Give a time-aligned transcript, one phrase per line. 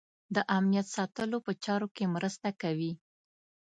[0.35, 2.91] د امنیت ساتلو په چارو کې مرسته کوي.